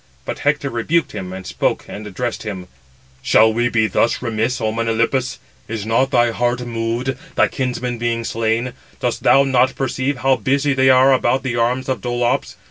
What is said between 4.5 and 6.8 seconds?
O Melanippus? Is not thy heart